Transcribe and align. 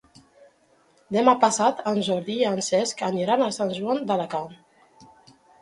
Demà 1.17 1.35
passat 1.43 1.83
en 1.93 2.01
Jordi 2.09 2.39
i 2.45 2.49
en 2.53 2.63
Cesc 2.71 3.05
aniran 3.11 3.47
a 3.47 3.53
Sant 3.59 3.77
Joan 3.81 4.03
d'Alacant. 4.09 4.53